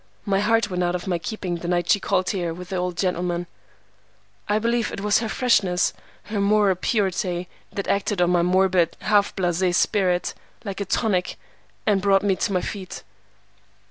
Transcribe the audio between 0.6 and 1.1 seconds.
went out of